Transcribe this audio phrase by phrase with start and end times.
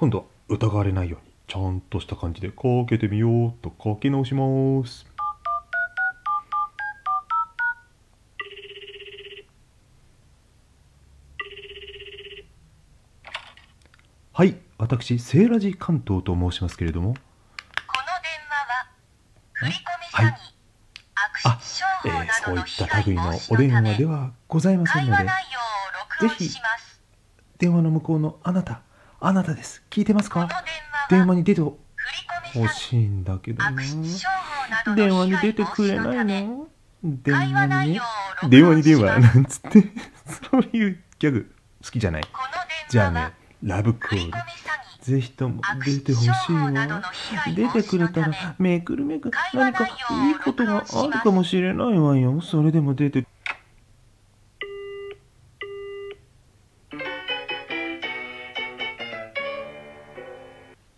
[0.00, 4.42] 今度は疑われないようにちゃんとした感じでかけてみようとかけ直しま
[4.86, 5.04] す。
[14.32, 17.12] はい私セーラジ関東と申しますけれども。
[17.12, 17.20] この
[18.22, 18.88] 電話は
[19.52, 19.80] 振り込み
[20.16, 20.40] 詐欺、はい。
[21.44, 21.60] あ
[22.06, 25.24] えーそういった類のお電話ではございませんので
[26.22, 26.48] ぜひ
[27.58, 28.80] 電話の向こうのあなた
[29.20, 29.82] あなたです。
[29.90, 30.48] 聞いてますか？
[31.10, 31.76] 電電話に出てほ
[32.72, 33.72] しいんだけどな。
[34.96, 36.66] 電話に出てくれないの？
[37.02, 38.00] 電会話話にね
[38.48, 39.20] 電話に電話？
[39.20, 39.84] なんつって？
[40.50, 41.52] そういうギャグ
[41.84, 42.22] 好きじゃない？
[42.88, 44.32] じゃあねラブコール。
[45.02, 46.70] ぜひとも出てほしいわ。
[47.54, 49.90] 出てくれたらめくるめく何かい
[50.30, 52.40] いことがあるかもしれないわよ。
[52.42, 53.26] それでも出て